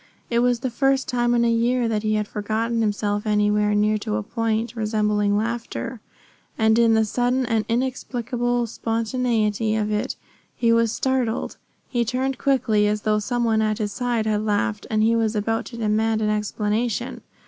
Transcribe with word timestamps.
It 0.31 0.39
was 0.39 0.61
the 0.61 0.71
first 0.71 1.07
time 1.07 1.35
in 1.35 1.45
a 1.45 1.51
year 1.51 1.87
that 1.87 2.01
he 2.01 2.15
had 2.15 2.27
forgotten 2.27 2.81
himself 2.81 3.27
anywhere 3.27 3.75
near 3.75 3.99
to 3.99 4.15
a 4.15 4.23
point 4.23 4.75
resembling 4.75 5.37
laughter, 5.37 6.01
and 6.57 6.79
in 6.79 6.95
the 6.95 7.05
sudden 7.05 7.45
and 7.45 7.65
inexplicable 7.69 8.65
spontaneity 8.65 9.75
of 9.75 9.91
it 9.91 10.15
he 10.55 10.73
was 10.73 10.91
startled. 10.91 11.57
He 11.87 12.03
turned 12.03 12.39
quickly, 12.39 12.87
as 12.87 13.01
though 13.03 13.19
some 13.19 13.43
one 13.43 13.61
at 13.61 13.77
his 13.77 13.91
side 13.91 14.25
had 14.25 14.41
laughed 14.43 14.87
and 14.89 15.03
he 15.03 15.15
was 15.15 15.35
about 15.35 15.65
to 15.65 15.77
demand 15.77 16.23
an 16.23 16.29
explanation. 16.31 17.21